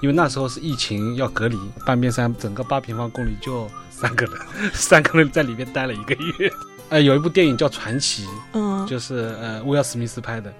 [0.00, 4.34] 因为那时候是疫情要隔离，半边山整个八平方公里就三个人，
[4.72, 6.50] 三个人在里面待了一个月。
[6.88, 8.24] 呃，有一部电影叫《传奇》，
[8.54, 10.52] 嗯，就是呃威尔史密斯拍的，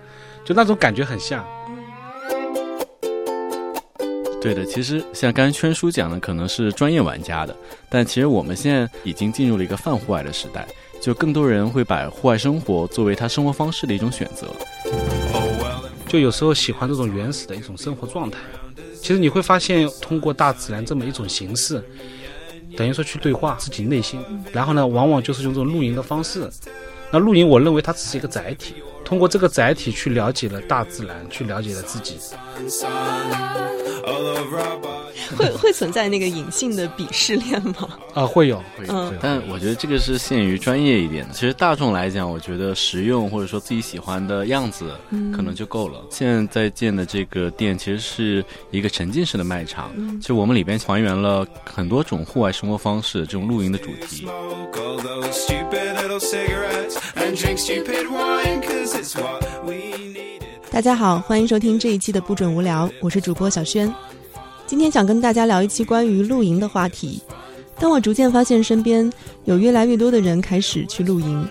[0.45, 1.45] 就那种感觉很像。
[4.40, 7.57] 对的，其实像刚才圈叔讲的，可能是专业玩家的，
[7.91, 10.66] 但其实我们现在已经进入了一个泛户外的时代，
[11.00, 14.46] 就更多人会把户外生活作为他生活方式的一种选择。
[16.07, 18.38] 就有时候喜欢这种原始的一种生活状态。
[19.00, 21.82] 其实你会发现，通过大自然这么一种形式，
[22.77, 24.22] 等于说去对话自己内心，
[24.53, 26.49] 然后呢，往往就是用这种露营的方式。
[27.11, 28.75] 那露营，我认为它只是一个载体，
[29.05, 32.19] 通过这个载体去了解了大自然，去了解了自己。
[35.37, 37.89] 会会存在那个隐性的鄙视链吗？
[38.14, 38.92] 啊，会有，会有。
[38.92, 41.34] 嗯但我觉得这个是限于专业一点的。
[41.34, 44.92] 其实大众来讲，我觉得实用或者说自己喜欢的样子，
[45.34, 46.02] 可能就够了。
[46.11, 54.27] 现在在建的这个店其实是一个沉浸式的卖场，其实我们里边还原了很多种户外生活方式，这种露营的主题。
[60.70, 63.92] 大家好，欢迎收听这一期的不准无聊，我是主播小轩。
[64.68, 67.20] 今天想跟大家聊一期关于露营的话题。
[67.77, 69.12] 当我逐渐发现身边
[69.46, 71.44] 有越来越多的人开始去露营，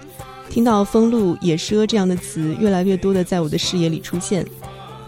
[0.49, 4.45] 听到封路、野奢这样的词越来越多的在我的视野里出现。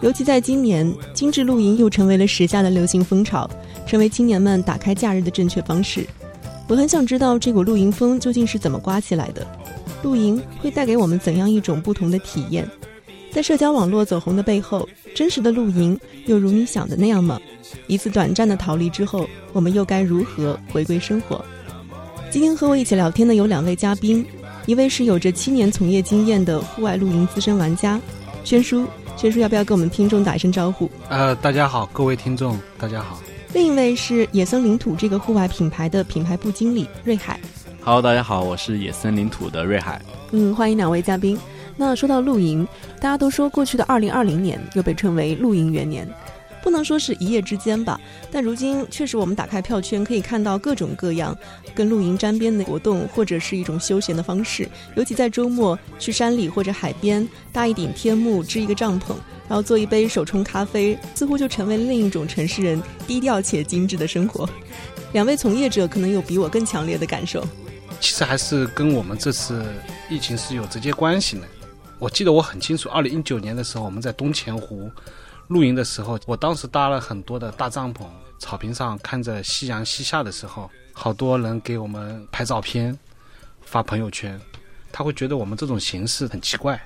[0.01, 3.49] 尤其在今年，精致露营又成为了时下的流行风潮，
[3.87, 6.05] 成为青年们打开假日的正确方式。
[6.67, 9.47] 我很想知道这股露营风究竟是怎么刮起来的，
[10.03, 12.69] 露营会带给我们怎样一种不同的体验？
[13.31, 17.39] 在社交网络走红的背后，真实的露营又如你想的那样吗？
[17.87, 21.43] 一次短暂的逃离之后，我们又该如何回归生活？
[22.29, 24.25] 今天和我一起聊天的有两位嘉宾，
[24.65, 27.99] 一位是有着七年从业经验的户外露营资深玩家，
[28.43, 28.85] 轩叔。
[29.17, 30.89] 轩叔要不要跟我们听众打一声招呼？
[31.07, 33.19] 呃，大家好，各位听众，大家好。
[33.53, 37.39] 另一位是野森领土这个户外品牌的品牌部经理瑞海。
[37.83, 40.01] Hello，大家好，我是野森领土的瑞海。
[40.31, 41.37] 嗯，欢迎两位嘉宾。
[41.77, 42.67] 那说到露营，
[42.99, 46.07] 大家都说过去的二零二零年又被称为露营元年，
[46.63, 47.99] 不能说是一夜之间吧，
[48.31, 51.35] 但如今确实我们打开票圈可以看到各种各样
[51.73, 54.69] 跟露营沾边的活动，或者是一种休闲的方式。
[54.95, 59.15] 尤其在周末去山里或者海边搭一顶天幕，支一个帐篷，
[59.47, 64.47] 然后做一杯手冲咖啡，似乎就成为另一种城市人低调且精致的生活。
[65.13, 67.43] 两位从业者可能有比我更强烈的感受。
[67.99, 69.65] 其实还是跟我们这次
[70.09, 71.43] 疫情是有直接关系的。
[72.01, 74.89] 我记得我很清楚，二零一九年的时候，我们在东钱湖
[75.49, 78.07] 露营的时候，我当时搭了很多的大帐篷，
[78.39, 82.97] 草坪上看着夕阳西下的时候，好多人给我们拍照片、
[83.61, 84.41] 发朋友圈，
[84.91, 86.81] 他会觉得我们这种形式很奇怪，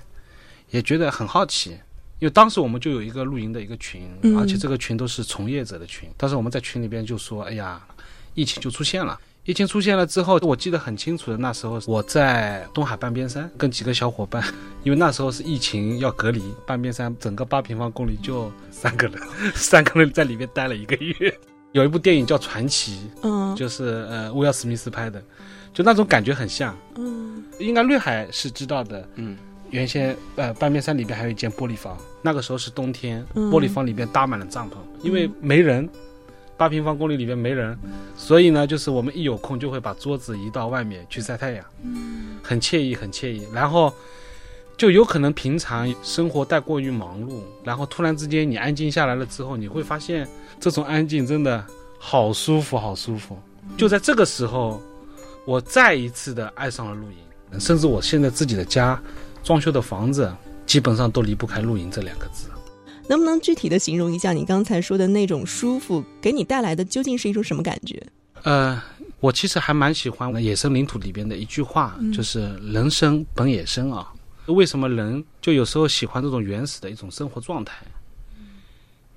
[0.70, 1.80] 也觉得很好奇。
[2.20, 6.10] 因为当时我们就有一个露营的一个群，嗯而且这个群都是从业者的群。
[6.18, 7.82] 当时我们在群里边就说：“哎呀，
[8.34, 14.44] 疫情就出现了。”疫情出现了之后，我记得很清楚的，那时候我在东海半边山跟几个小伙伴，
[14.84, 19.22] 因为那时候是疫情要隔离，半边山整个八平方公里就三个人，
[19.54, 21.32] 三个人在里面待了一个月。
[21.74, 23.56] 有一部电影叫《传奇》，嗯。
[23.56, 25.22] 就是呃威尔史密斯拍的，
[25.72, 26.76] 就那种感觉很像。
[26.96, 27.44] 嗯。
[27.60, 29.38] 应该瑞海是知道的，嗯，
[29.70, 33.52] 原先呃半边山里边还有一间玻璃房，那个时候是冬天，嗯。
[33.52, 34.74] 玻璃房里边搭满了帐篷，
[35.04, 35.88] 因为没人，
[36.58, 37.78] 八平方公里里面没人，
[38.16, 41.66] 所以呢，就是我们一有空就会把桌子移到外面去晒太阳，
[42.42, 43.46] 很惬意，很惬意。
[43.54, 43.94] 然后
[44.78, 50.28] 就有可能平常生活太过于忙碌，然后突然之间你安静下来了之后，你会发现
[50.60, 51.66] 这种安静真的
[52.00, 53.38] 好舒服，好舒服。
[53.76, 54.82] 就在这个时候，
[55.46, 59.02] 我再一次的爱上了露营，甚至我现在自己的家
[59.44, 60.32] 装修的房子，
[60.66, 62.48] 基本上都离不开露营这两个字。
[63.08, 68.02] 能不能具体的形容一下你刚才说的那种舒服，给你带来的究竟是一种什么感觉？
[68.44, 68.82] 呃，
[69.20, 74.12] 我其实还蛮喜欢《野生领土》里边的一句话，就是“人生本野生”啊。
[74.48, 77.84] 为什么人就有时候喜欢这种原始的一种生活状态？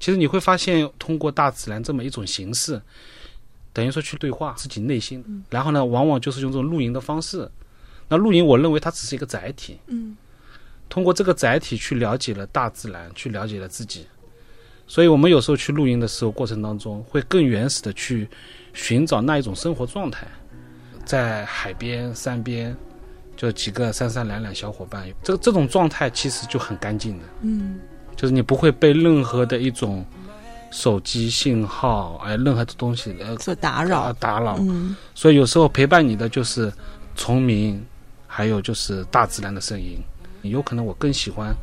[0.00, 2.80] 其实你会发现，通过大自然这么一种形式，
[3.72, 7.50] 等于说去对话自己内心，然后呢，往往就是用这种露营的方式。
[8.08, 10.16] 那露营，我认为它只是一个载体，嗯，
[10.88, 14.06] 通过这个载体去了解了大自然，去了解了自己。
[14.87, 18.26] 所以我们有时候去露营的时候，过程当中会更原始的去
[18.73, 20.26] 寻找那一种生活状态，
[21.05, 22.75] 在海边、山边，
[23.37, 27.79] 就几个三三两两小伙伴，这个这种状态其实就很干净的，嗯
[28.17, 30.05] 就是你不会被任何的一种
[30.70, 34.17] 手机信号，哎，任何的东西呃所打扰啊。
[34.19, 34.56] 打扰。
[34.58, 36.73] 嗯所以有时候陪伴你的就是
[37.14, 37.85] 虫鸣，
[38.26, 39.99] 还有就是大自然的声音。
[40.43, 41.55] 有可能我更喜欢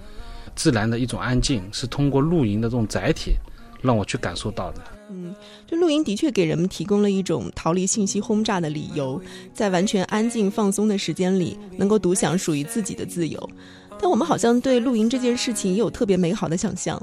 [0.56, 3.34] 自然的一种安静，是通过露营的这种载体
[3.82, 4.82] 让我去感受到的。
[5.10, 5.36] 嗯，
[5.68, 9.22] 就露营的确给人们提供了一种逃离信息轰炸的理由，
[9.54, 13.50] 在完全安静放松的时间里，能够独享属于自己的自由。
[14.02, 17.00] 但我们好像对露营这件事情也有特别美好的想象，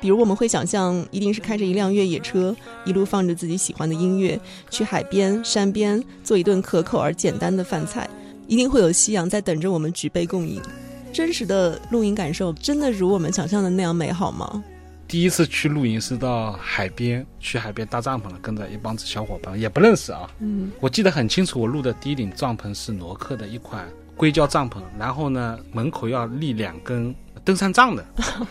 [0.00, 4.40] 比如我们会想象一定是开着一辆越野车，一路放着自己喜欢的音乐，
[4.70, 8.08] 去海边、山边做一顿可口而简单的饭菜，
[8.46, 10.62] 一定会有夕阳在等着我们举杯共饮。
[11.12, 14.62] 真实的露营感受真的如我们想象的那样美好吗？
[15.08, 20.30] 第一次去露营是到海边，去海边搭帐篷了，跟着一帮子小伙伴，也不认识啊。
[20.38, 27.12] 嗯，我记得很清楚，我录的第一顶帐篷是罗克的一款硅胶帐篷，然后呢，门口要立两根
[27.44, 28.04] 登山杖的，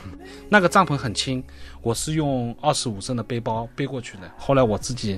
[0.50, 1.42] 那个帐篷很轻，
[1.82, 4.30] 我是用二十五升的背包背过去的。
[4.38, 5.18] 后来我自己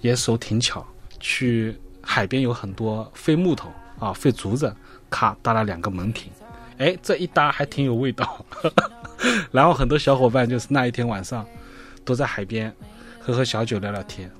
[0.00, 0.86] 也手挺巧，
[1.18, 3.68] 去海边有很多废木头
[3.98, 4.72] 啊、废竹子，
[5.10, 6.30] 咔搭了两个门庭，
[6.80, 8.44] 哎，这一搭还挺有味道。
[9.52, 11.46] 然后很多小伙伴就是那一天晚上
[12.06, 12.74] 都在海边
[13.18, 14.30] 喝喝小酒聊聊天。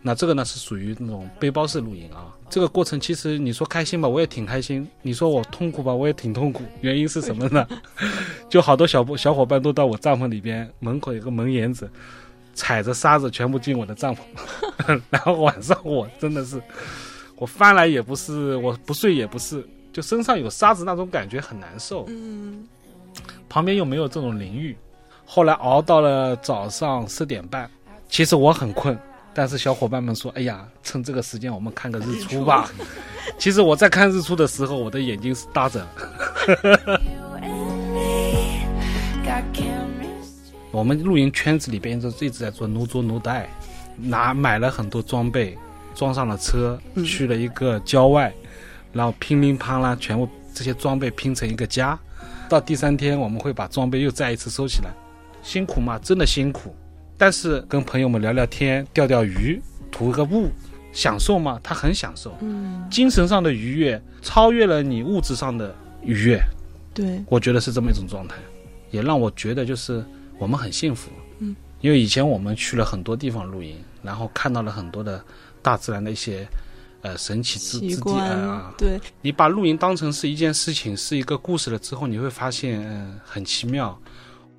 [0.00, 2.32] 那这个呢是属于那种背包式露营啊。
[2.48, 6.62] 这个过程其实你说开心吧，我也挺开心；你说我痛苦吧，我也挺痛苦。
[6.80, 7.66] 原因是什么呢？
[8.48, 11.90] 就好多小小伙伴都到我帐篷里边门口有个门檐子，
[12.54, 16.62] 踩着沙子全部进我的帐篷， 然后晚上我真的是
[17.36, 22.04] 我翻来也不是，我不睡也不是，就身上有沙子那种感觉很难受。
[22.08, 22.66] 嗯，
[23.48, 24.76] 旁边又没有这种淋浴。
[25.24, 27.70] 后来熬到了早上四点半，
[28.08, 28.98] 其实我很困，
[29.32, 32.68] 但是小伙伴们说：“哎呀，趁这个时间我们看个日出吧。
[33.38, 35.86] ”其实我在看日出的时候，我的眼睛是搭着。
[40.72, 43.46] 我们露营圈子里边就一直在做 no 做 no die，
[43.96, 45.58] 拿买了很多装备，
[45.94, 48.32] 装上了车，去了一个郊外，
[48.92, 51.98] 然后乒铃乓啦，全部这些装备拼成一个家。
[52.48, 54.90] 到第三天，我们会把装备又再一次收起来，
[55.42, 55.98] 辛苦吗？
[56.02, 56.74] 真的辛苦，
[57.16, 60.50] 但是跟朋友们聊聊天、钓钓鱼、图个物，
[60.92, 61.60] 享受吗？
[61.62, 65.72] 他很享受，嗯，精神上的愉悦超越了你物质上的
[66.02, 66.42] 愉悦，
[66.92, 68.34] 对，我觉得是这么一种状态，
[68.90, 70.04] 也让我觉得就是
[70.36, 75.24] 我们很幸福，嗯，因为以前我们去了很多地方露营，然后看到了很多的
[75.62, 76.44] 大自然的一些。
[77.02, 78.74] 呃，神奇之之地啊！
[78.76, 83.98] 对，你把露营当成是一件事情，是一个故事了之后，你会发现，嗯、很奇妙。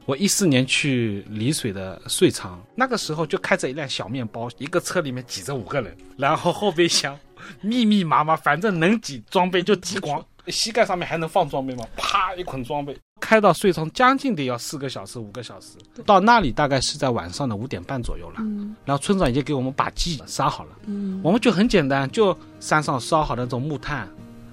[0.07, 7.17] 我一四年去丽水的遂昌，那个时候就开着一辆小面包，一个车里面挤着五个人，然后后备箱
[7.61, 11.85] 密密麻麻，反正能挤装备就挤光，膝盖上面还能放装备吗？
[11.95, 12.97] 啪，一捆装备。
[13.19, 18.38] 开到遂昌将近得要四个小时、五个小时，到那里大概是在晚上的五点半左右了。
[18.39, 20.71] 嗯然后村长已经给我们把鸡杀好了。
[20.88, 24.09] 嗯我们就很简单，就山上烧好的那种木炭，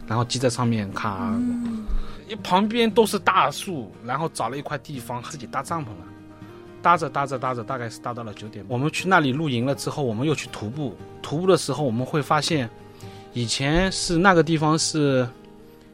[0.07, 1.87] 然后鸡在上面，咔，嗯
[2.29, 6.05] 一旁边都是大树，然后找了一块地方自己搭帐篷了，
[6.83, 8.63] 搭着搭着搭着，大概是搭到了九点。
[8.69, 10.95] 我们去那里露营了之后，我们又去徒步。
[11.23, 12.69] 徒步的时候，我们会发现，
[13.33, 15.27] 以前是那个地方是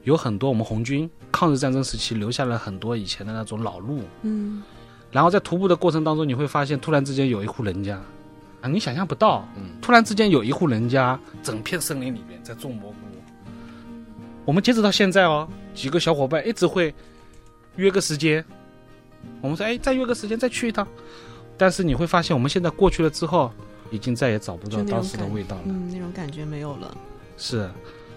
[0.04, 4.62] 有很多我们红军抗日战争时期留下了很多以前的那种老路，嗯
[5.10, 8.00] 然后在徒步的过程当中，你会发现突然之间有一户人家，
[8.60, 12.96] 啊，你想象不到，嗯突然之间有一户人家，整片森林里面在种蘑菇。
[14.44, 16.94] 我们截止到现在哦，几个小伙伴一直会
[17.76, 18.44] 约个时间，
[19.40, 20.86] 我们说哎，再约个时间再去一趟。
[21.56, 23.50] 但是你会发现，我们现在过去了之后，
[23.90, 25.62] 已经再也找不到当时的味道了。
[25.66, 26.94] 嗯，那种感觉没有了。
[27.38, 27.70] 是，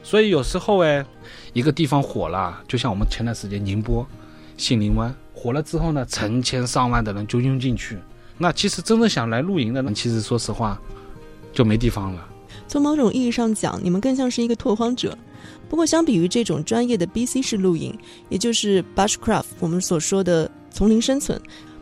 [0.07, 1.05] 所以有时候哎，
[1.51, 4.07] 一个地方火了，就像我们前段时间宁波、
[4.55, 7.97] 杏林湾火了之后呢，成千上万的人就涌进去。
[8.37, 10.79] 那其实真正想来露营的人，其实说实话，
[11.51, 12.25] 就没地方了。
[12.69, 15.17] 从某种意义上讲，你们更像是一个拓荒者。
[15.67, 17.93] 不过，相比于这种专业的 BC 式露营，
[18.29, 21.37] 也就是 Bushcraft 我们所说的丛林生存，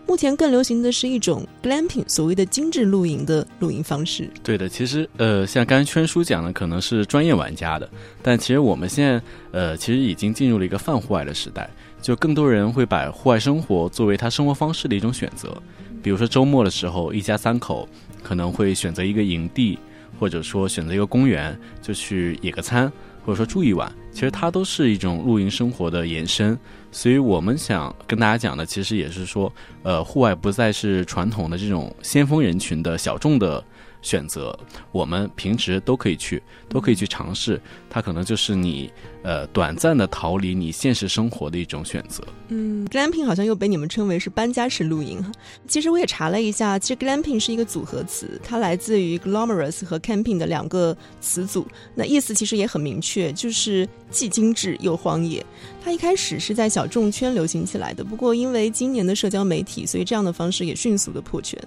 [0.08, 4.30] 目前更流行的是一种 glamping，所谓的精致露营的露营方式。
[4.44, 7.90] 对的，其实呃，像刚才圈叔讲的，可能是专业玩家的，
[8.22, 9.22] 但其实我们现在
[9.52, 11.70] 呃，其实已经进入了一个泛户外的时代，
[12.02, 15.56] 就更多人会把户外生活作为他生活方式的一种选择。
[16.04, 17.90] 比如说周末的时候，一家三口
[18.22, 19.80] 可能会选择一个营地，
[20.20, 22.92] 或者说选择一个公园，就去野个餐，
[23.26, 23.92] 或者说住一晚。
[24.12, 26.58] 其实它都是一种露营生活的延伸。
[26.92, 29.52] 所以我们想跟大家讲的，其实也是说，
[29.84, 33.62] 呃，户外不再是传统的这种先锋人群的小众的
[34.06, 34.58] 选择，
[34.92, 37.60] 我们平时都可以去，都可以去尝试。
[37.90, 38.92] 它可能就是你
[39.24, 42.24] 呃短暂的逃离你现实生活的一种选择。
[42.50, 45.26] 嗯，glamping 好像又被你们称为是搬家式露营。
[45.68, 51.66] 其实我也查了一下，其实 glamping 是一个组合词，它来自于 glamorous 和 camping 的两个词组。
[51.96, 55.44] 那意思其实也很明确，就是既精致又荒野。
[55.84, 61.60] 它一开始是在小众圈流行起来的，不过因为今年的社交媒体，所以这样的方式也迅速的破圈。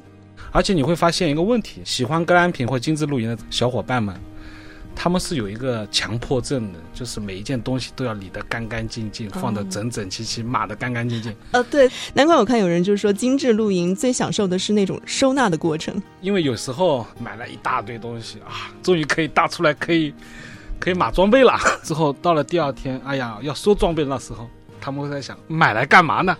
[0.50, 4.14] 而且你会发现一个问题：喜欢格兰品或精致露营的小伙伴们，
[4.94, 11.32] 他们是有一个强迫症的，就是每一件东西都要理得干干净净，放得整整齐齐，码得干干净净。
[11.52, 16.02] 呃，对，难怪我看有人就是说，精致露营最享受的是那种收纳的过程。
[16.20, 20.12] 因为有时候买了一大堆东西啊，终于可以搭出来，可以
[20.80, 21.56] 可以码装备了。
[21.84, 24.48] 之后到了第二天，哎呀，要收装备那时候，
[24.80, 26.36] 他们会在想，买来干嘛呢？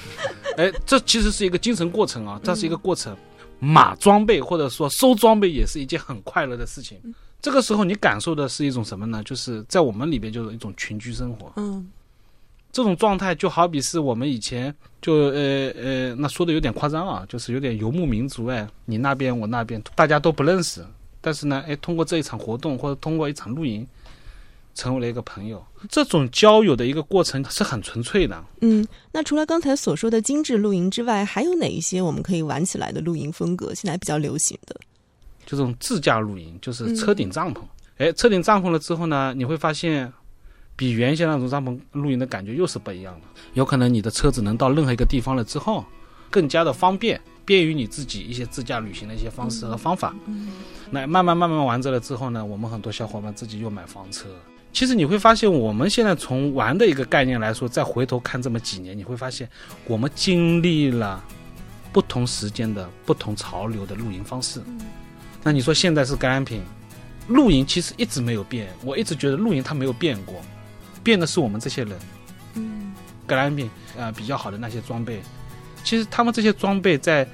[0.56, 3.14] 哎，这其实是一个精神过程啊，这是一个过程。
[3.58, 6.98] 码装备或者说收装备也是一件很快乐的事情。
[7.40, 9.22] 这个时候你感受的是一种什么呢？
[9.22, 11.52] 就是在我们里边就是一种群居生活。
[11.56, 11.88] 嗯，
[12.72, 20.84] 这种状态就好比是我们以前就呃呃，那说的有点夸张啊，就是有点游牧民族哎，你那边我那边大家都不认识，
[21.20, 23.86] 但是呢，哎，通过这一场活动或者通过一场露营，
[24.78, 25.62] 成为了一个朋友。
[25.88, 28.44] 这种交友的一个过程是很纯粹的。
[28.60, 33.74] 嗯，那除了刚才所说的精致露营之外，还有哪一些我们可以玩起来的露营风格？
[33.74, 34.76] 现在比较流行的，
[35.44, 37.60] 就这种自驾露营，就是车顶帐篷。
[37.96, 40.12] 哎，车顶帐篷了之后呢，你会发现，
[40.76, 43.26] 比原先那种帐篷露营的感觉又是不一样的。
[43.54, 45.84] 有可能你的车子能到任何一个地方了之后，
[46.30, 50.14] 更加的方便，便于你自己一些自驾旅行的一些方式和方法。
[50.90, 54.28] 那慢慢慢慢玩着了之后呢，我们很多小伙伴自己又买房车。
[54.72, 59.48] 其实你会发现，我们现在从玩的一个概念来说，再回头看这么几年，你会发现
[59.86, 61.22] 我们经历了
[61.92, 64.62] 不同时间的不同潮流的露营方式。
[65.42, 66.62] 那你说现在是格兰品，
[67.28, 68.68] 露营其实一直没有变。
[68.84, 70.40] 我一直觉得露营它没有变过，
[71.02, 71.98] 变的是我们这些人。
[72.54, 72.92] 嗯，
[73.26, 75.22] 格兰品呃比较好的那些装备，
[75.82, 77.26] 其实他们这些装备在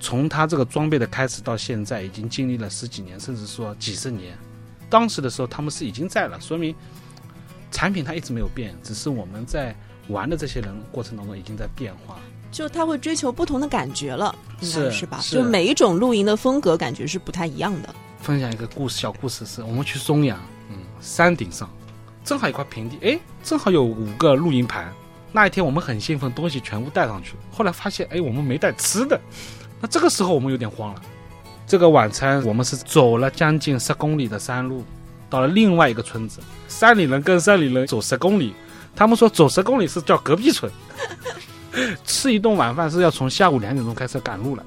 [0.00, 4.36] 从他这个装备的开始到现在，已经经历了十几年，甚至说几十年。
[4.88, 6.74] 当时的时候他们是已经在了，说明
[7.70, 9.74] 产品它一直没有变，只是我们在
[10.08, 12.18] 玩的这些人过程当中已经在变化。
[12.52, 15.18] 就他会追求不同的感觉了，应该是是吧？
[15.20, 17.92] 是就每一种露营的风格感觉是不太一样的。
[18.20, 20.38] 分享一个故事，小故事是我们去松阳，
[20.70, 21.68] 嗯，山顶上
[22.24, 24.92] 正好一块平地，哎，正好有五个露营盘。
[25.32, 27.38] 那一天我们很兴奋，东西全部带上去了。
[27.50, 29.20] 后来发现，哎，我们没带吃的。
[29.80, 31.02] 那这个时候我们有点慌了。
[31.66, 34.84] 这个晚餐我们是走了将近十公里的山路，
[35.30, 36.40] 到了另外一个村子。
[36.68, 38.54] 山里人跟山里人走十公里，
[38.94, 40.70] 他们说走十公里是叫隔壁村。
[42.04, 44.64] 吃一顿晚饭是要从下午两点钟开始赶路了，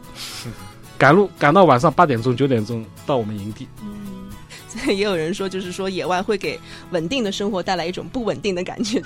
[0.98, 3.68] 赶路赶到晚上八点钟九点钟到我们营地。
[4.68, 6.60] 所以也有人说，就是说野外会给
[6.92, 9.02] 稳定的生活带来一种不稳定的感觉。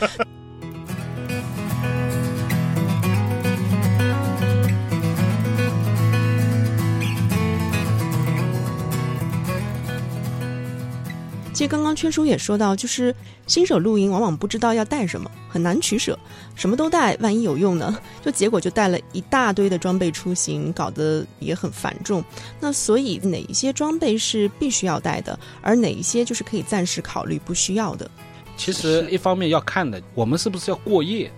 [11.62, 13.16] 其实刚刚圈叔也说到，就是
[13.46, 16.18] 新手露营往往不知道要带什么，很难取舍，
[16.56, 17.96] 什么都带，万一有用呢？
[18.26, 22.24] 就结果就带了一大堆的装备出行，搞得也很繁重。
[22.60, 28.10] 那所以哪一些装备是必须要带的，而哪一些就是可以暂时考虑不需要的？
[28.58, 31.32] 其实一方面要看的，我们是不是要过夜，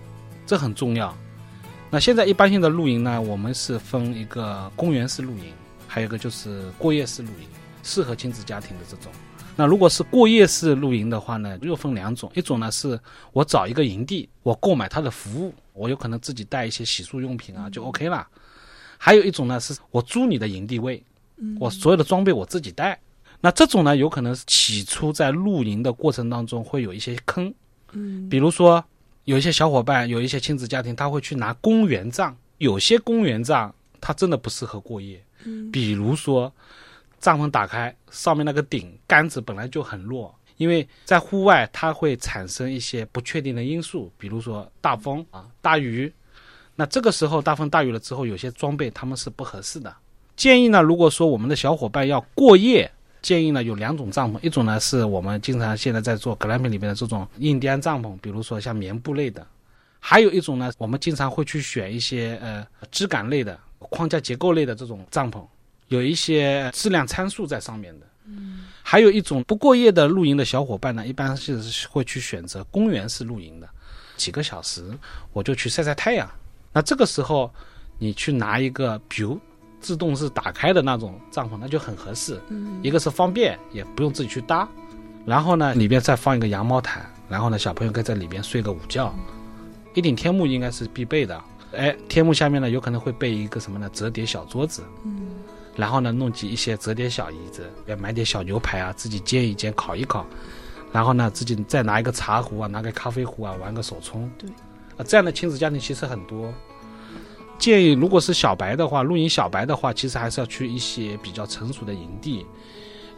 [0.46, 1.14] 这很重要。
[1.90, 5.52] 那现在一般性的露营呢，我们是分一个公园式露营，
[5.86, 7.46] 还有一个就是过夜式露营，
[7.82, 9.12] 适合亲子家庭的这种。
[9.56, 12.98] 那如果是过夜式露营的话呢，又分两种，一种呢是
[13.32, 18.26] 我找一个营地，我购买它的服务，我有可能自己带一些洗漱用品啊，就 OK 了。
[18.98, 21.02] 还有一种呢是我租你的营地位，
[21.60, 22.98] 我所有的装备我自己带。
[23.40, 27.52] 那这种呢，有可能是起初在露营的过程当中会有一些坑，
[27.92, 28.28] 嗯。
[28.28, 28.82] 比如说
[29.24, 35.70] 有一些小伙伴，有一些亲子家庭，他会去拿公园帐，有些公园帐它真的不适合过夜，嗯。
[35.70, 36.50] 比如说
[37.20, 46.12] 帐篷打开，上面那个顶杆子本来就很弱，因为在户外它会产生一些不确定的因素，比如说大风啊、大雨。
[46.76, 49.94] 那这个时候大风大雨了之后，有些装备他们是不合适的。
[50.36, 52.90] 建议呢，如果说我们的小伙伴要过夜，
[53.22, 59.46] 建议呢有两种帐篷，一种呢是我们经常现在在做格兰品里面的这种印第安帐篷，比如说像棉布类的，
[60.00, 65.40] 还有一种呢，我们经常会去选一些呃枝杆类的、框架结构类的这种帐篷，
[65.94, 68.06] 有一些质量参数在上面的。
[68.26, 73.68] 嗯，还有一种不过夜的露营的小伙伴呢，一般是会去选择公园式露营的，
[74.16, 74.82] 几个小时
[75.32, 76.28] 我就去晒晒太阳。
[76.72, 77.52] 那这个时候
[77.98, 79.38] 你去拿一个，比如
[79.78, 82.40] 自动式打开的那种帐篷，那就很合适。
[82.48, 84.66] 嗯一个是方便，也不用自己去搭。
[85.26, 89.14] 然后呢，里边再放一个羊毛毯，然后呢，小朋友可以在里边睡个午觉。
[89.94, 91.40] 一顶天幕应该是必备的。
[91.72, 93.88] 哎，天幕下面呢，有可能会备一个什么呢？
[93.92, 94.82] 折叠小桌子。
[95.04, 95.28] 嗯
[95.76, 100.24] 然后呢，弄几一些折叠小椅子，要买点小牛排啊，自己煎一煎，烤一烤。
[100.92, 104.30] 然后呢，自己再拿一个茶壶啊，拿个咖啡壶啊，玩个手冲。
[104.38, 104.48] 对，
[104.96, 106.54] 啊，这样的亲子家庭其实很多。
[107.58, 112.46] 建议，如果是小白的话，露营小白的话，其实还是要去一些比较成熟的营地，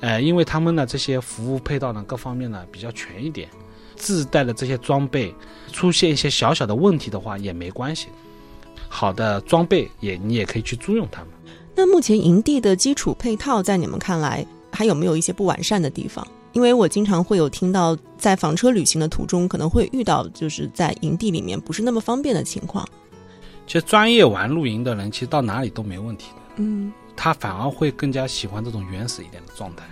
[0.00, 3.48] 呃，因为他们呢这些服务配套呢各方面呢比较全一点，
[3.94, 5.34] 自带的这些装备
[5.72, 8.08] 出现一些小小的问题的话也没关系，
[8.88, 11.30] 好的装备也你也可以去租用他们。
[11.78, 16.26] 那目前营地的基础配套，在你们看来还有没有一些不完善的地方？
[16.52, 22.88] 因为我经常会有听到，在房车旅行的途中，可能会遇到就是在营地里面不是那么方便的情况。
[23.66, 26.42] 其实专业玩露营的人，其实到哪里都没问题的。
[26.56, 29.84] 嗯他反而会更加喜欢这种原始一点的状态。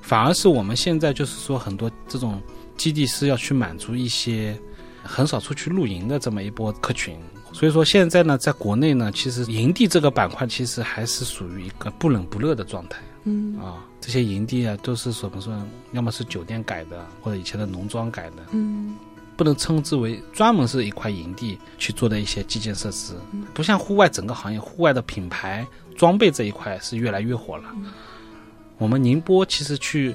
[0.00, 2.40] 反而是我们现在就是说，很多这种
[2.78, 4.58] 基地是要去满足一些
[5.02, 7.14] 很少出去露营的这么一波客群。
[7.58, 13.84] 所以说现在呢，在国内呢，其实营地这个板块其实还是属于一个不冷不热的状态嗯啊。
[14.00, 15.60] 这些营地啊，都是怎么说？
[15.90, 18.94] 要么是酒店改的，或者以前的农庄改的，嗯
[19.36, 23.14] 不能称之为专门是一块营地去做的一些基建设施，
[23.52, 27.64] 不像户外整个行业，户外的品牌装备这一块是越来越火了。
[28.78, 30.14] 我们宁波其实去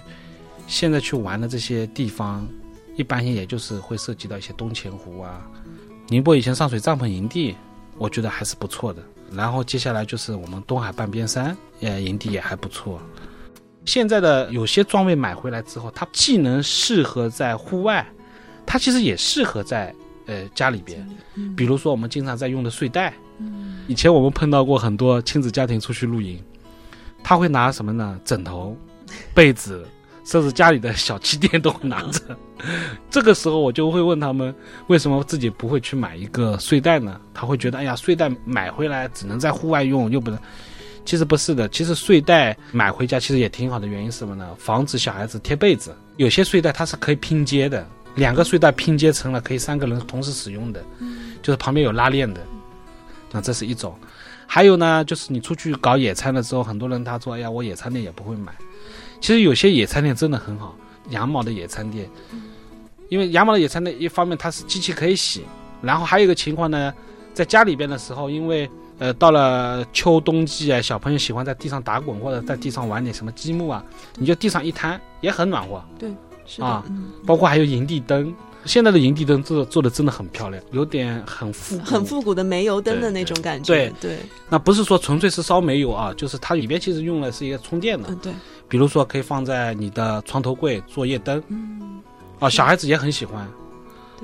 [0.66, 2.48] 现在去玩的这些地方，
[2.96, 5.46] 一般性也就是会涉及到一些东钱湖啊，
[6.14, 7.56] 宁波以前上水帐篷营地，
[7.98, 9.02] 我觉得还是不错的。
[9.32, 13.02] 然后接下来就是我们东海半边山，呃，营地也还不错。
[13.84, 18.06] 现在的有些装备买回来之后，它既能适合在户外，
[18.64, 19.92] 它其实也适合在
[20.28, 21.04] 呃家里边。
[21.58, 23.12] 比如说我们经常在用的睡袋，
[23.88, 26.40] 以前我们碰到过很多亲子家庭出去露营，
[27.24, 28.20] 他会拿什么呢？
[28.24, 28.78] 枕头、
[29.34, 29.84] 被子，
[30.24, 32.22] 甚至家里的小气垫都会拿着。
[33.10, 34.54] 这个时候我就会问他们，
[34.88, 37.20] 为什么自己不会去买一个睡袋呢？
[37.34, 40.40] 他会觉得，哎呀，睡袋买回来只能在户外用，又不能。
[41.06, 44.48] 其实不是的，其实睡袋买回家其实也挺好的，原因是什么呢？
[44.58, 45.94] 防止小孩子贴被子。
[46.16, 50.82] 有些睡袋它是可以拼接的，两个睡袋拼接成了可以三个人同时使用的，
[51.42, 52.40] 就是旁边有拉链的。
[53.32, 53.94] 那这是一种。
[54.46, 58.54] 还有呢，就是你出去搞野餐的时候，很多人他说：“哎呀，我野餐垫也不会买。”
[59.24, 60.76] 其实有些野餐垫真的很好，
[61.12, 62.10] 羊毛的野餐垫，
[63.08, 65.46] 因为羊毛的野餐垫一方面它是机器可以洗，
[65.82, 66.94] 然后还有一个情况呢，
[67.34, 73.82] 在家里边的时候，因为呃到了秋冬季啊，小朋友喜欢在地上打滚或者在地上玩点什么积木啊，
[74.18, 75.82] 你就地上一摊也很暖和。
[75.98, 76.12] 对
[76.46, 77.14] 是，啊嗯。
[77.26, 81.86] 包括还有营地灯，现在的营地灯做做的真的很漂亮，有点很复古。
[81.86, 83.74] 很复古的煤油灯的那种感觉。
[83.74, 83.94] 对。
[84.02, 88.34] 对，那不是说纯粹是烧煤油啊，就是它里边其实用的是一个充电的，嗯对，
[88.68, 92.02] 比如说可以放在你的床头柜作夜灯，嗯。
[92.40, 93.48] 啊，小孩子也很喜欢。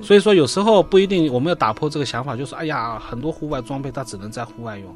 [0.01, 4.95] 所以说有时候不一定，我们要打破这个想法，就是哎呀，很多户外装备它只能在户外用，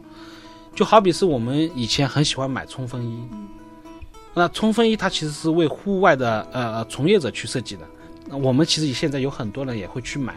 [0.73, 3.23] 就好比是我们以前很喜欢买冲锋衣，
[4.33, 7.85] 那冲锋衣它其实是为户外的呃从业者去设计的，
[8.27, 10.35] 那我们其实现在有很多人也会去买，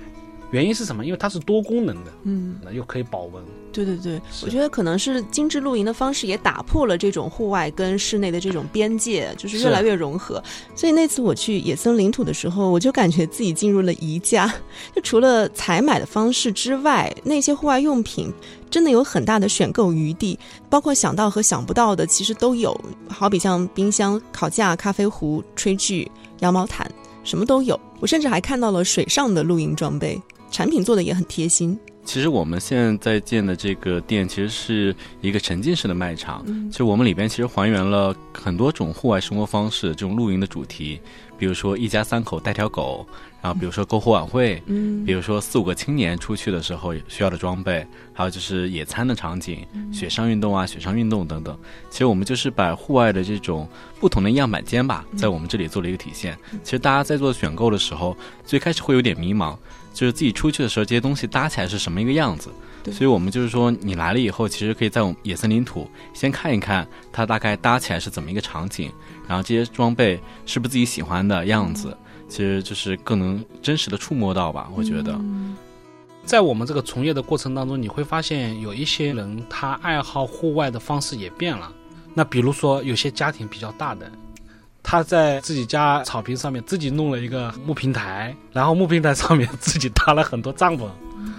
[0.57, 1.05] 原因是什么？
[1.05, 3.45] 因为它是多功能的，嗯，又可以保温。
[3.73, 10.43] 对对对，我觉得可能是精致露营的方式也打破了这种户外跟室内的这种边界，就是越来越融合。
[10.75, 14.51] 所以那次我去野森领土的时候，我就感觉自己进入了宜家。
[14.95, 18.33] 就除了采买的方式之外，那些户外用品
[18.71, 20.39] 真的有很大的选购余地，
[20.71, 22.75] 包括想到和想不到的其实都有。
[23.11, 26.91] 好比像冰箱、烤架、咖啡壶、炊具、羊毛毯，
[27.25, 27.79] 什么都有。
[28.01, 31.79] 我甚至还看到了水上的露营装备，产品做的也很贴心。
[32.05, 36.45] 其实我们现在在建的这个店，其实是一个沉浸式的卖场。
[36.47, 41.01] 嗯其实我们里边其实还原了很多种户外生活方式，这种露营的主题，
[41.37, 43.05] 比如说一家三口带条狗，
[43.43, 51.59] 然后比如说篝火晚会，嗯比如说四五个青年出去的时候需要的装备，还有就是野餐的场景、雪上运动啊、雪上运动等等。
[51.91, 56.39] 其实我们就是把户外的这种不同的样板间吧，在我们这里做了一个体现。
[56.63, 59.57] 其实大家在做选购的时候，最开始会有点迷茫，
[59.97, 62.51] 就是自己出去的时候这些东西搭起来是什么一个样子。
[62.85, 68.93] 对所以我们就是说，你来了以后，其实可以在我们野森林土先看一看它大概搭起来是怎么一个场景，
[69.27, 71.97] 然后这些装备是不是自己喜欢的样子。
[72.29, 75.19] 其实就是更能真实的触摸到吧，我觉得。
[76.25, 81.73] 在我们这个从业的过程当中，你会发现有一些人他爱好户外的方式也变了。
[82.15, 84.11] 那比如说有些家庭比较大的，
[84.89, 90.89] 他在自己家草坪上面自己弄了一个木平台，然后木平台上面自己搭了很多帐篷，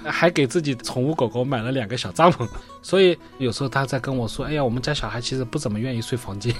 [0.04, 2.46] 还给自己宠物狗狗买了两个小帐篷。
[2.82, 6.54] 所以有时候他在跟我说：“哎呀，我们家小孩其实不怎么愿意睡房间。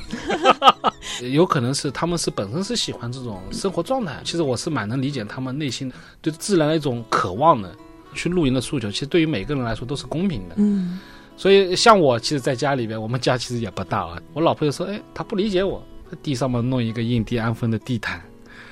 [1.34, 4.22] ”有可能是他们是本身是喜欢这种生活状态。
[4.24, 7.76] 其实我是蛮能理解他们内心对自然的一种渴望的。
[8.14, 10.56] 去露营的诉求，其实对于每个人来说都是公平的。
[10.58, 11.00] 嗯
[11.36, 14.18] 所以像我，其实在家里边，我们家其实也不大啊。
[14.34, 18.22] 我老婆就说：“哎，她不理解我，在地上面弄一个印第安风的地毯，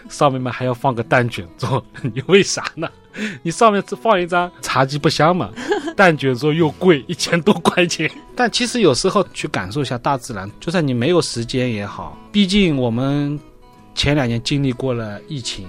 [0.10, 2.90] 上面嘛还要放个蛋卷座， 你为啥呢？
[3.44, 5.50] 你上面只放一张茶几不香吗？
[5.96, 8.12] 蛋卷桌又贵，一千多块钱。
[8.36, 13.40] 但其实有时候去感受一下大自然，就算你没有时间也好，毕竟我们
[13.94, 15.66] 前两年经历过了疫情，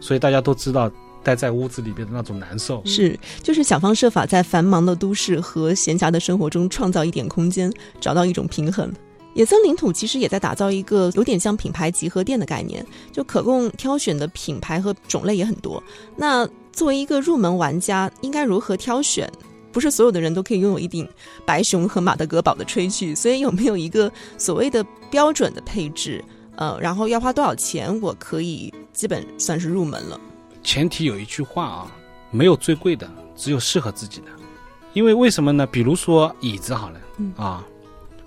[0.00, 0.90] 所以大家都知道
[1.22, 2.82] 待在屋子里边的那种难受。
[2.86, 8.90] 是，就是想方设法在繁忙的都市和闲暇的生活中创造一点空间，找到一种平衡。
[9.34, 15.82] 野森领土其实也在打造一个有点像品牌集合店的概念，就可供挑选的品牌和种类也很多。
[16.16, 19.30] 那作为一个入门玩家，应该如何挑选？
[19.70, 21.08] 不是所有的人都可以拥有一顶
[21.44, 26.24] 白熊和马德格堡的吹具，所以有没有一个所谓的标准的配置？
[26.56, 30.18] 呃，然后要花多少钱，我可以基本算是入门了。
[30.64, 31.92] 前提有一句话啊，
[32.30, 34.26] 没有最贵的，只有适合自己的。
[34.94, 35.64] 因为为什么呢？
[35.66, 37.64] 比如说椅子好了，嗯啊，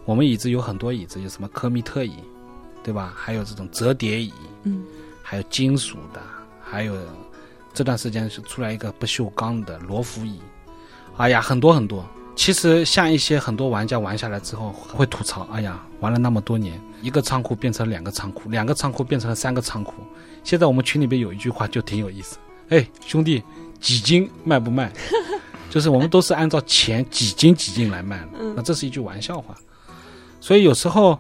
[0.06, 2.16] 我们椅子有很多椅子，有什么科密特椅，
[2.84, 3.14] 对吧？
[3.16, 4.34] 还有这种折叠椅，
[4.64, 4.84] 嗯，
[5.22, 6.22] 还有金属的，
[6.62, 6.96] 还有
[7.74, 10.40] 这段时间是出来一个不锈钢的罗浮椅，
[11.18, 12.04] 哎呀，很多很多。
[12.36, 19.94] 其实像一些很多玩家玩下来之后会吐槽，哎呀，玩了那么多年，一个仓库变成了两个仓库，两个仓库变成了三个仓库。
[20.44, 22.38] 现在我们群里边有一句话就挺有意思，
[22.70, 23.44] 哎，兄弟，
[23.80, 24.92] 几斤卖不卖？
[25.70, 29.56] 就是我们都是按照钱几斤几斤来卖的，那这是一句玩笑话。
[30.42, 31.18] 所以有时候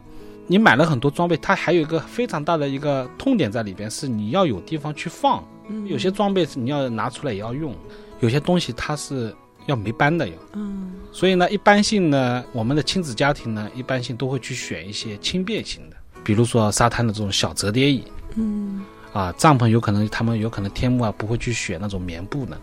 [0.48, 5.42] 你买了很多装备，它还有一个非常大的一个痛点在里边，是你要有地方去放。
[5.86, 7.74] 有些装备是你要拿出来也要用，
[8.20, 9.34] 有些东西它是
[9.68, 10.34] 要没搬的要。
[10.54, 18.04] 嗯所以呢，一般性呢，我们的亲子家庭呢，一般性都会去选一些轻便型的，比如说沙滩的这种小折叠椅
[18.36, 18.82] 嗯
[19.14, 22.58] 啊，帐篷有可能他们有可能天幕啊不会去选那种棉布的，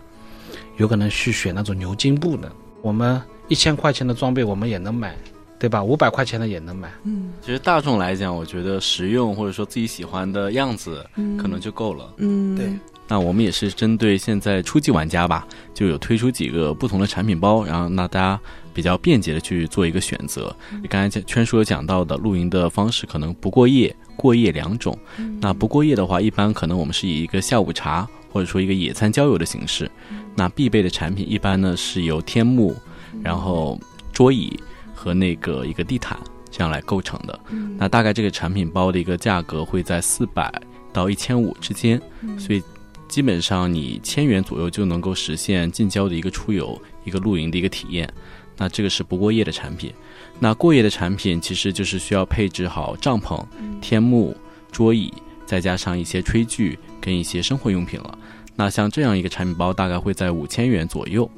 [0.77, 2.51] 有可能去选那种牛津布的。
[2.81, 5.15] 我们一千块钱的装备我们也能买，
[5.59, 5.83] 对吧？
[5.83, 6.89] 五百块钱的也能买。
[7.03, 12.13] 嗯其实大众来讲，我觉得实用或者说自己喜欢的样子，嗯，可能就够了。
[12.17, 12.69] 嗯对
[13.07, 18.39] 那我们也是针对现在初级玩家吧，就有推出几个不同的产品包，然后那大家
[18.71, 20.55] 比较便捷的去做一个选择。
[20.87, 24.95] 刚才圈叔有讲到的露营的方式可能不过夜、过夜两种。
[25.41, 29.89] 那不过夜的话，一般可能我们是以一个下午茶或者说一个野餐郊游的形式。
[30.35, 32.75] 那必备的产品一般呢是由天幕，
[33.23, 33.79] 然后
[34.13, 34.57] 桌椅
[34.99, 36.19] 和那个一个地毯
[36.51, 37.39] 这样来构成的。
[37.77, 40.51] 那大概这个产品包的一个价格会在四百
[40.91, 42.01] 到一千五之间，
[42.37, 42.61] 所以
[43.07, 48.11] 基本上你千元左右就能够实现近郊的一个出游、一个露营的一个体验。
[48.57, 49.93] 那这个是不过夜的产品。
[50.37, 53.41] 那过夜的产品其实就是需要配置好帐篷、
[53.79, 54.35] 天幕、
[54.69, 55.13] 桌椅，
[55.45, 58.17] 再加上一些炊具跟一些生活用品了。
[58.57, 61.29] 那像这样一个产品包，大概会在五千元左右，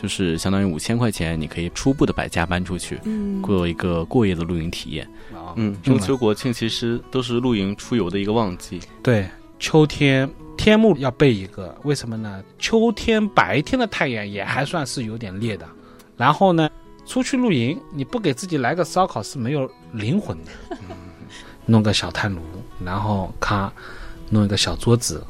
[0.00, 5.04] 就是相当于五千块钱，你可以初步的把家搬出去，嗯过一个过夜的露营体验。
[5.34, 8.80] 啊，嗯，中秋、国庆其实都是露营出游的一个旺季。
[9.02, 12.42] 对，秋天天幕要备一个，为什么呢？
[12.58, 15.68] 秋天白天的太阳也还算是有点烈的，
[16.16, 16.70] 然后呢，
[17.04, 20.50] 出去露营你不给自己来个烧烤是没有灵魂的。
[21.66, 22.40] 弄个小炭炉，
[22.82, 23.70] 然后咔，
[24.30, 25.22] 弄一个小桌子，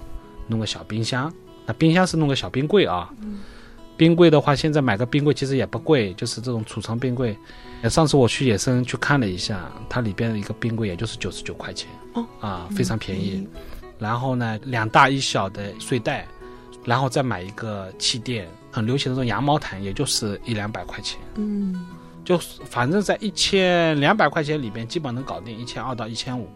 [0.46, 1.32] 弄个小冰箱。
[1.66, 3.10] 那冰箱是弄个小冰柜啊。
[4.00, 7.36] 冰柜的话，现在买个冰柜其实也不贵，就是这种储藏冰柜。
[7.82, 11.86] 呃上次我去野生去看了一下，它里边的一个冰柜也就是九十九块钱。
[12.14, 13.46] 哦啊，非常便宜。
[13.98, 16.26] 然后呢，两大一小的睡袋，
[16.82, 21.20] 然后再买一个气垫，很流行的这种羊毛毯，也就是一两百块钱。
[21.34, 21.86] 嗯
[22.24, 22.38] 就
[22.70, 26.48] 反正在一千两百块钱里边，基本能搞定一千二到一千五。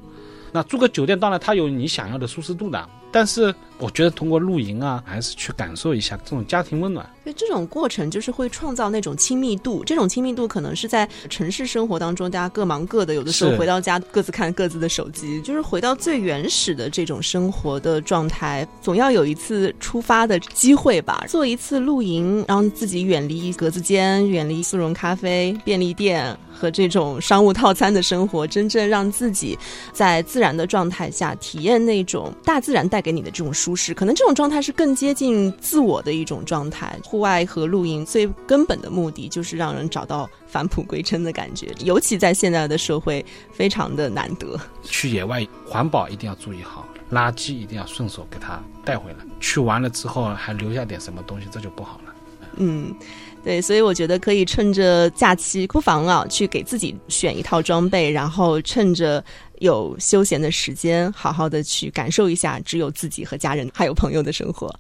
[0.50, 7.09] 那住个酒店，当然它有你想要的舒适度的，但是我觉得通过露营啊，还是去感受一下这种家庭温暖。
[7.22, 29.59] 所以这种过程就是会创造那种亲密度，这种亲密度可能是在城市生活当中，大家各忙各的，有的时候回到家各自看各自的手机，就是回到最原始的这种生活的状态，总要有一次出发的机会吧，做一次露营，让自己远离格子间，远离速溶咖啡、便利店和这种商务套餐的生活，真正让自己
[29.92, 36.99] 在自然的状态下体验那种大自然带给你的这种舒适，可能这种状态是更接近自我的一种状态。
[37.05, 44.59] 户外和露营最根本的目的就是让人找到返璞归真的感觉，尤其在现在的社会非常的难得。
[44.83, 49.19] 去野外环保一定要注意好，垃圾一定要顺手给它带回来。
[49.38, 52.14] 去完了之后还留下点什么东西，这就不好了。
[52.57, 52.95] 嗯，
[53.43, 59.23] 对，所以我觉得可以趁着假期，不妨啊去给自己选一套装备，然后趁着
[59.59, 64.73] 有休闲的时间，好好的去感受一下只有自己和家人还有朋友的生活。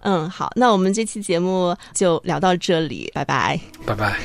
[0.00, 3.60] 嗯，好，那我们这期节目就聊到这里，拜拜。
[3.86, 4.18] 拜拜。